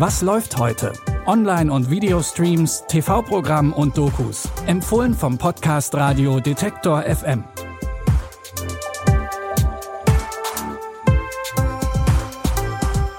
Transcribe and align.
Was 0.00 0.22
läuft 0.22 0.56
heute? 0.56 0.94
Online- 1.26 1.70
und 1.70 1.90
Videostreams, 1.90 2.84
TV-Programm 2.88 3.74
und 3.74 3.98
Dokus. 3.98 4.48
Empfohlen 4.66 5.12
vom 5.12 5.36
Podcast 5.36 5.94
Radio 5.94 6.40
Detektor 6.40 7.02
FM. 7.02 7.44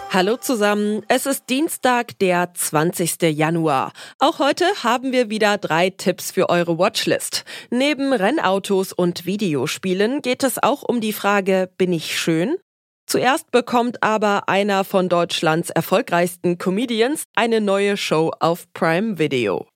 Hallo 0.10 0.38
zusammen, 0.38 1.04
es 1.08 1.28
ist 1.28 1.52
Dienstag, 1.52 2.18
der 2.18 2.52
20. 2.52 3.22
Januar. 3.32 3.92
Auch 4.18 4.40
heute 4.40 4.66
haben 4.82 5.12
wir 5.12 5.30
wieder 5.30 5.60
drei 5.60 5.92
Tipps 5.92 6.32
für 6.32 6.50
eure 6.50 6.80
Watchlist. 6.80 7.46
Neben 7.70 8.12
Rennautos 8.12 8.92
und 8.92 9.28
Videospielen 9.28 10.24
geht 10.24 10.42
es 10.42 10.58
auch 10.58 10.82
um 10.82 11.00
die 11.00 11.14
Frage, 11.14 11.70
bin 11.78 11.94
ich 11.94 12.20
schön? 12.20 12.58
Zuerst 13.12 13.52
bekommt 13.52 14.02
aber 14.04 14.48
einer 14.48 14.86
von 14.86 15.10
Deutschlands 15.10 15.70
erfolgreichsten 15.70 16.58
Comedians 16.58 17.26
eine 17.36 17.60
neue 17.60 17.98
Show 17.98 18.32
auf 18.40 18.72
Prime 18.72 19.20
Video. 19.20 19.68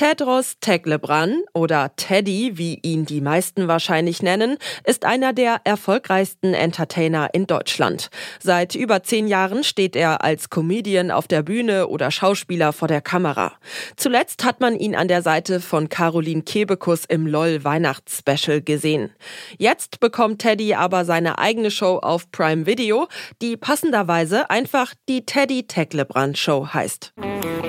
Tedros 0.00 0.54
Teglebran 0.62 1.42
oder 1.52 1.94
Teddy, 1.94 2.52
wie 2.56 2.78
ihn 2.80 3.04
die 3.04 3.20
meisten 3.20 3.68
wahrscheinlich 3.68 4.22
nennen, 4.22 4.56
ist 4.84 5.04
einer 5.04 5.34
der 5.34 5.60
erfolgreichsten 5.64 6.54
Entertainer 6.54 7.28
in 7.34 7.46
Deutschland. 7.46 8.08
Seit 8.42 8.74
über 8.74 9.02
zehn 9.02 9.28
Jahren 9.28 9.62
steht 9.62 9.94
er 9.96 10.24
als 10.24 10.48
Comedian 10.48 11.10
auf 11.10 11.28
der 11.28 11.42
Bühne 11.42 11.86
oder 11.86 12.10
Schauspieler 12.10 12.72
vor 12.72 12.88
der 12.88 13.02
Kamera. 13.02 13.52
Zuletzt 13.96 14.42
hat 14.42 14.62
man 14.62 14.74
ihn 14.74 14.96
an 14.96 15.06
der 15.06 15.20
Seite 15.20 15.60
von 15.60 15.90
Caroline 15.90 16.44
Kebekus 16.44 17.04
im 17.04 17.26
LOL 17.26 17.62
Weihnachtsspecial 17.62 18.62
gesehen. 18.62 19.10
Jetzt 19.58 20.00
bekommt 20.00 20.40
Teddy 20.40 20.72
aber 20.72 21.04
seine 21.04 21.38
eigene 21.38 21.70
Show 21.70 21.98
auf 21.98 22.30
Prime 22.30 22.64
Video, 22.64 23.06
die 23.42 23.58
passenderweise 23.58 24.48
einfach 24.48 24.94
die 25.10 25.26
Teddy 25.26 25.64
Teglebran 25.64 26.36
Show 26.36 26.68
heißt. 26.72 27.12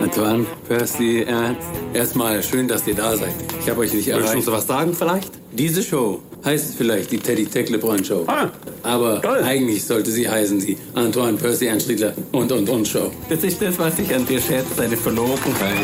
Antoine, 0.02 0.46
Percy, 0.68 1.24
Ernst, 1.24 1.70
erstmal 1.94 2.21
schön, 2.42 2.68
dass 2.68 2.88
ihr 2.88 2.96
da 2.96 3.16
seid. 3.16 3.34
Ich 3.62 3.70
habe 3.70 3.82
euch 3.82 3.94
nicht 3.94 4.08
erreicht. 4.08 4.34
Willst 4.34 4.48
du 4.48 4.52
was 4.52 4.68
sagen 4.68 4.94
vielleicht? 4.94 5.32
Diese 5.52 5.84
Show 5.84 6.20
heißt 6.46 6.76
vielleicht 6.78 7.12
die 7.12 7.20
Teddy 7.20 7.46
Tecklebrand 7.46 8.06
Show. 8.08 8.24
Ah, 8.28 8.50
Aber 8.84 9.22
toll. 9.22 9.44
eigentlich 9.44 9.84
sollte 9.86 10.12
sie 10.12 10.28
heißen 10.30 10.60
die 10.60 10.78
Antoine, 10.96 11.38
Percy, 11.38 11.66
Ernst 11.68 11.86
Striedler 11.86 12.14
und 12.32 12.52
und 12.52 12.70
und 12.70 12.88
Show. 12.88 13.12
Das 13.30 13.44
ist 13.44 13.62
das, 13.62 13.78
was 13.78 14.00
ich 14.00 14.14
an 14.16 14.26
dir 14.26 14.40
schätze, 14.42 14.74
deine 14.78 14.98
Verlogenheit. 14.98 15.78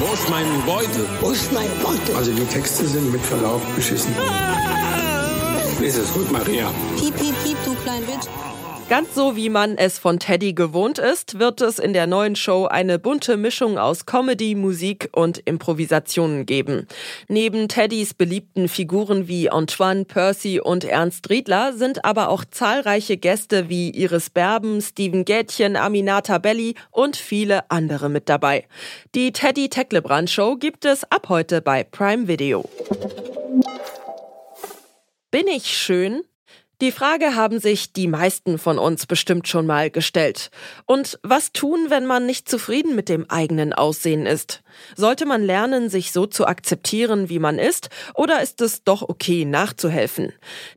Wo 0.00 0.12
ist 0.14 0.28
mein 0.30 0.46
Beutel? 0.66 1.06
Wo 1.20 1.30
ist 1.30 1.52
mein 1.52 1.68
Beutel? 1.82 2.14
Also 2.16 2.32
die 2.32 2.44
Texte 2.46 2.86
sind 2.86 3.10
mit 3.12 3.20
Verlaub 3.22 3.60
beschissen. 3.74 4.12
Ist 5.82 5.98
es 5.98 6.12
gut, 6.12 6.30
Maria? 6.32 6.70
Piep, 6.98 7.14
piep, 7.16 7.34
piep, 7.44 7.56
du 7.64 7.74
klein 7.84 8.02
Bitch. 8.06 8.26
Ganz 8.88 9.16
so 9.16 9.34
wie 9.34 9.48
man 9.48 9.76
es 9.76 9.98
von 9.98 10.20
Teddy 10.20 10.52
gewohnt 10.52 11.00
ist, 11.00 11.40
wird 11.40 11.60
es 11.60 11.80
in 11.80 11.92
der 11.92 12.06
neuen 12.06 12.36
Show 12.36 12.66
eine 12.66 13.00
bunte 13.00 13.36
Mischung 13.36 13.78
aus 13.78 14.06
Comedy, 14.06 14.54
Musik 14.54 15.08
und 15.12 15.38
Improvisationen 15.38 16.46
geben. 16.46 16.86
Neben 17.26 17.66
Teddys 17.66 18.14
beliebten 18.14 18.68
Figuren 18.68 19.26
wie 19.26 19.50
Antoine, 19.50 20.04
Percy 20.04 20.60
und 20.60 20.84
Ernst 20.84 21.28
Riedler 21.30 21.72
sind 21.72 22.04
aber 22.04 22.28
auch 22.28 22.44
zahlreiche 22.44 23.16
Gäste 23.16 23.68
wie 23.68 23.90
Iris 23.90 24.30
Berben, 24.30 24.80
Steven 24.80 25.24
Gätchen, 25.24 25.74
Aminata 25.74 26.38
Belli 26.38 26.76
und 26.92 27.16
viele 27.16 27.68
andere 27.72 28.08
mit 28.08 28.28
dabei. 28.28 28.68
Die 29.16 29.32
Teddy 29.32 29.68
Tecklebrand 29.68 30.30
Show 30.30 30.54
gibt 30.54 30.84
es 30.84 31.02
ab 31.10 31.28
heute 31.28 31.60
bei 31.60 31.82
Prime 31.82 32.28
Video. 32.28 32.70
Bin 35.32 35.48
ich 35.48 35.76
schön? 35.76 36.22
Die 36.82 36.92
Frage 36.92 37.34
haben 37.34 37.58
sich 37.58 37.94
die 37.94 38.06
meisten 38.06 38.58
von 38.58 38.78
uns 38.78 39.06
bestimmt 39.06 39.48
schon 39.48 39.64
mal 39.64 39.90
gestellt. 39.90 40.50
Und 40.84 41.18
was 41.22 41.52
tun, 41.52 41.86
wenn 41.88 42.04
man 42.04 42.26
nicht 42.26 42.50
zufrieden 42.50 42.94
mit 42.94 43.08
dem 43.08 43.30
eigenen 43.30 43.72
Aussehen 43.72 44.26
ist? 44.26 44.62
Sollte 44.96 45.26
man 45.26 45.42
lernen, 45.42 45.88
sich 45.88 46.12
so 46.12 46.26
zu 46.26 46.46
akzeptieren, 46.46 47.28
wie 47.28 47.38
man 47.38 47.58
ist, 47.58 47.88
oder 48.14 48.42
ist 48.42 48.60
es 48.60 48.84
doch 48.84 49.02
okay, 49.02 49.44
nachzuhelfen? 49.44 50.32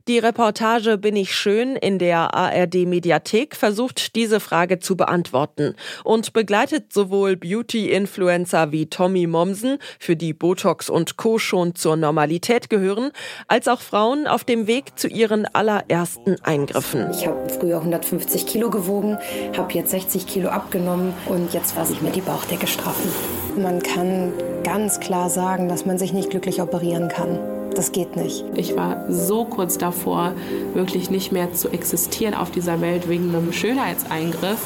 Die 0.08 0.18
Reportage 0.18 0.98
Bin 0.98 1.16
ich 1.16 1.34
schön 1.34 1.76
in 1.76 1.98
der 1.98 2.34
ARD 2.34 2.86
Mediathek 2.86 3.56
versucht 3.56 4.16
diese 4.16 4.40
Frage 4.40 4.78
zu 4.78 4.96
beantworten 4.96 5.74
und 6.04 6.32
begleitet 6.32 6.92
sowohl 6.92 7.36
Beauty-Influencer 7.36 8.72
wie 8.72 8.86
Tommy 8.86 9.26
Momsen, 9.26 9.78
für 9.98 10.16
die 10.16 10.32
Botox 10.32 10.90
und 10.90 11.16
Co. 11.16 11.38
schon 11.38 11.74
zur 11.74 11.96
Normalität 11.96 12.70
gehören, 12.70 13.10
als 13.48 13.68
auch 13.68 13.80
Frauen 13.80 14.26
auf 14.26 14.44
dem 14.44 14.66
Weg 14.66 14.98
zu 14.98 15.08
ihren 15.08 15.46
allerersten 15.46 16.40
Eingriffen. 16.42 17.10
Ich 17.12 17.26
habe 17.26 17.48
früher 17.48 17.78
150 17.78 18.46
Kilo 18.46 18.70
gewogen, 18.70 19.18
habe 19.56 19.72
jetzt 19.74 19.90
60 19.90 20.26
Kilo 20.26 20.48
abgenommen 20.48 21.12
und 21.26 21.52
jetzt 21.52 21.76
lasse 21.76 21.92
ich 21.92 22.02
mir 22.02 22.10
die 22.10 22.20
Bauchdecke 22.20 22.66
straffen. 22.66 23.10
Man 23.56 23.82
kann 23.82 24.32
ganz 24.64 25.00
klar 25.00 25.30
sagen, 25.30 25.68
dass 25.68 25.86
man 25.86 25.98
sich 25.98 26.12
nicht 26.12 26.30
glücklich 26.30 26.60
operieren 26.62 27.08
kann. 27.08 27.38
Das 27.74 27.92
geht 27.92 28.16
nicht. 28.16 28.44
Ich 28.54 28.76
war 28.76 29.10
so 29.10 29.44
kurz 29.44 29.78
davor, 29.78 30.34
wirklich 30.74 31.10
nicht 31.10 31.32
mehr 31.32 31.52
zu 31.52 31.68
existieren 31.68 32.34
auf 32.34 32.50
dieser 32.50 32.80
Welt 32.80 33.08
wegen 33.08 33.34
einem 33.34 33.52
Schönheitseingriff. 33.52 34.60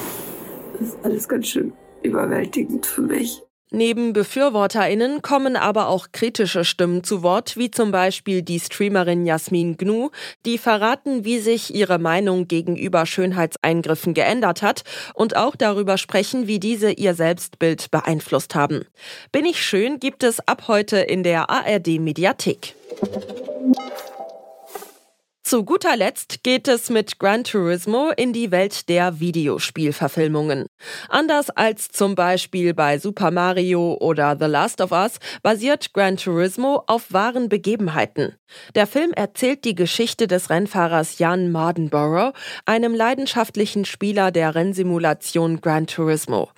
Das 0.78 0.89
ist 0.89 0.99
alles 1.03 1.28
ganz 1.28 1.49
schön 1.49 1.72
überwältigend 2.03 2.87
für 2.87 3.03
mich. 3.03 3.43
Neben 3.74 4.12
BefürworterInnen 4.12 5.20
kommen 5.20 5.56
aber 5.56 5.88
auch 5.88 6.12
kritische 6.12 6.64
Stimmen 6.64 7.02
zu 7.02 7.24
Wort, 7.24 7.56
wie 7.56 7.72
zum 7.72 7.90
Beispiel 7.90 8.40
die 8.40 8.60
Streamerin 8.60 9.26
Jasmin 9.26 9.76
Gnu, 9.76 10.10
die 10.46 10.58
verraten, 10.58 11.24
wie 11.24 11.40
sich 11.40 11.74
ihre 11.74 11.98
Meinung 11.98 12.46
gegenüber 12.46 13.04
Schönheitseingriffen 13.04 14.14
geändert 14.14 14.62
hat 14.62 14.84
und 15.12 15.34
auch 15.34 15.56
darüber 15.56 15.98
sprechen, 15.98 16.46
wie 16.46 16.60
diese 16.60 16.92
ihr 16.92 17.14
Selbstbild 17.14 17.90
beeinflusst 17.90 18.54
haben. 18.54 18.84
Bin 19.32 19.44
ich 19.44 19.60
schön 19.60 19.98
gibt 19.98 20.22
es 20.22 20.38
ab 20.46 20.68
heute 20.68 20.98
in 20.98 21.24
der 21.24 21.50
ARD 21.50 21.98
Mediathek. 21.98 22.76
Zu 25.47 25.62
guter 25.62 25.94
Letzt 25.94 26.43
geht 26.43 26.69
es 26.69 26.88
mit 26.88 27.19
Gran 27.19 27.44
Turismo 27.44 28.10
in 28.16 28.32
die 28.32 28.50
Welt 28.50 28.88
der 28.88 29.21
Videospielverfilmungen. 29.21 30.65
Anders 31.10 31.50
als 31.50 31.88
zum 31.88 32.15
Beispiel 32.15 32.72
bei 32.72 32.99
Super 32.99 33.31
Mario 33.31 33.99
oder 34.00 34.38
The 34.41 34.47
Last 34.47 34.81
of 34.81 34.91
Us 34.91 35.19
basiert 35.43 35.93
Gran 35.93 36.16
Turismo 36.16 36.83
auf 36.87 37.12
wahren 37.12 37.50
Begebenheiten. 37.50 38.37
Der 38.75 38.87
Film 38.87 39.12
erzählt 39.12 39.66
die 39.66 39.75
Geschichte 39.75 40.28
des 40.28 40.49
Rennfahrers 40.49 41.19
Jan 41.19 41.53
Mardenborough, 41.53 42.33
einem 42.65 42.94
leidenschaftlichen 42.94 43.84
Spieler 43.84 44.31
der 44.31 44.54
Rennsimulation 44.54 45.60
Gran 45.60 45.87
Turismo. 45.87 46.49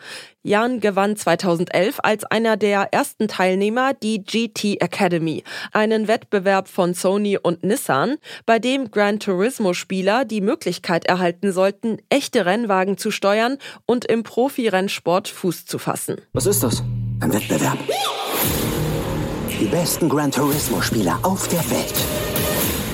Jan 0.47 0.79
gewann 0.79 1.17
2011 1.17 1.99
als 2.05 2.25
einer 2.25 2.57
der 2.57 2.93
ersten 2.93 3.27
Teilnehmer 3.27 3.95
die 3.95 4.23
GT 4.23 4.81
Academy, 4.81 5.43
einen 5.73 6.07
Wettbewerb 6.07 6.69
von 6.69 6.95
Sony 6.95 7.37
und 7.37 7.65
Nissan, 7.65 8.15
bei 8.47 8.61
dem 8.61 8.76
Gran 8.85 9.19
Turismo-Spieler 9.19 10.25
die 10.25 10.41
Möglichkeit 10.41 11.07
erhalten 11.07 11.53
sollten, 11.53 11.99
echte 12.09 12.47
Rennwagen 12.47 12.99
zu 12.99 13.11
steuern 13.11 13.59
und 13.87 14.05
im 14.05 14.23
Profi-Rennsport 14.23 15.29
Fuß 15.29 15.67
zu 15.67 15.79
fassen. 15.79 16.17
Was 16.33 16.47
ist 16.47 16.63
das? 16.63 16.83
Ein 17.21 17.33
Wettbewerb. 17.33 17.79
Die 19.59 19.67
besten 19.67 20.09
Gran 20.09 20.31
Turismo-Spieler 20.31 21.19
auf 21.23 21.49
der 21.49 21.71
Welt 21.71 21.95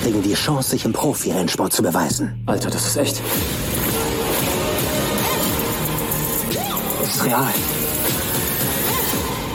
kriegen 0.02 0.22
die 0.22 0.34
Chance, 0.34 0.70
sich 0.70 0.84
im 0.84 0.92
Profi-Rennsport 0.92 1.72
zu 1.72 1.82
beweisen. 1.82 2.42
Alter, 2.46 2.70
das 2.70 2.86
ist 2.86 2.96
echt. 2.96 3.20
Das 7.00 7.16
ist 7.16 7.24
real. 7.24 7.52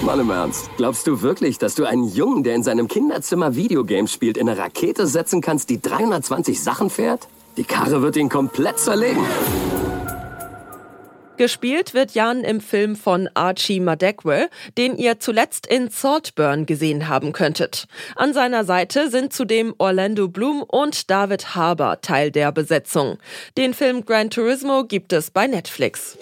Mal 0.08 0.22
im 0.22 0.30
Ernst. 0.30 0.70
Glaubst 0.78 1.06
du 1.06 1.22
wirklich, 1.22 1.58
dass 1.58 1.76
du 1.76 1.84
einen 1.84 2.06
Jungen, 2.06 2.42
der 2.42 2.56
in 2.56 2.64
seinem 2.64 2.88
Kinderzimmer 2.88 3.58
Videogames 3.58 4.14
spielt, 4.14 4.38
in 4.38 4.48
eine 4.48 4.58
Rakete 4.58 5.06
setzen 5.06 5.42
kannst, 5.42 5.70
die 5.70 5.82
320 5.82 6.64
Sachen 6.64 6.90
fährt? 6.90 7.28
Die 7.58 7.66
Karre 7.66 8.02
wird 8.02 8.16
ihn 8.16 8.30
komplett 8.30 8.80
zerlegen. 8.80 9.22
Gespielt 11.36 11.94
wird 11.94 12.12
Jan 12.12 12.46
im 12.46 12.62
Film 12.62 12.96
von 12.96 13.28
Archie 13.34 13.82
Madekwe, 13.82 14.48
den 14.78 14.96
ihr 14.96 15.20
zuletzt 15.20 15.68
in 15.68 15.90
Saltburn 15.90 16.66
gesehen 16.66 17.10
haben 17.10 17.34
könntet. 17.34 17.86
An 18.16 18.34
seiner 18.34 18.64
Seite 18.64 19.10
sind 19.10 19.34
zudem 19.34 19.76
Orlando 19.78 20.30
Bloom 20.30 20.64
und 20.64 21.12
David 21.12 21.54
Harbour 21.54 22.00
Teil 22.00 22.32
der 22.32 22.54
Besetzung. 22.54 23.18
Den 23.58 23.74
Film 23.74 24.06
Gran 24.06 24.30
Turismo 24.30 24.86
gibt 24.86 25.12
es 25.12 25.32
bei 25.32 25.48
Netflix. 25.48 26.18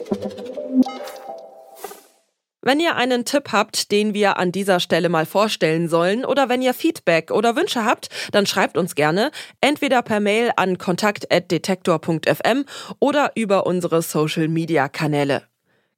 Wenn 2.66 2.80
ihr 2.80 2.96
einen 2.96 3.26
Tipp 3.26 3.52
habt, 3.52 3.92
den 3.92 4.16
wir 4.16 4.38
an 4.38 4.52
dieser 4.52 4.80
Stelle 4.80 5.08
mal 5.08 5.28
vorstellen 5.28 5.88
sollen 5.88 6.26
oder 6.26 6.50
wenn 6.50 6.64
ihr 6.64 6.74
Feedback 6.74 7.30
oder 7.30 7.56
Wünsche 7.56 7.86
habt, 7.86 8.10
dann 8.32 8.48
schreibt 8.48 8.76
uns 8.76 8.96
gerne 8.96 9.30
entweder 9.62 10.02
per 10.02 10.20
Mail 10.20 10.52
an 10.56 10.80
kontakt@detektor.fm 10.80 12.66
oder 13.00 13.34
über 13.36 13.68
unsere 13.68 14.02
Social 14.02 14.48
Media 14.48 14.90
Kanäle. 14.90 15.44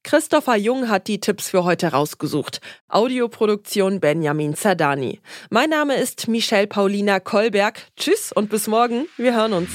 Christopher 0.04 0.58
Jung 0.58 0.90
hat 0.90 1.08
die 1.08 1.22
Tipps 1.22 1.50
für 1.50 1.64
heute 1.64 1.94
rausgesucht. 1.94 2.60
Audioproduktion 2.90 4.02
Benjamin 4.02 4.54
Zerdani. 4.54 5.22
Mein 5.50 5.70
Name 5.70 5.96
ist 5.96 6.28
Michelle 6.28 6.68
Paulina 6.68 7.22
Kolberg. 7.22 7.80
Tschüss 7.96 8.34
und 8.34 8.50
bis 8.50 8.68
morgen. 8.68 9.08
Wir 9.16 9.34
hören 9.34 9.54
uns. 9.54 9.70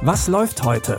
Was 0.00 0.28
läuft 0.28 0.62
heute? 0.62 0.98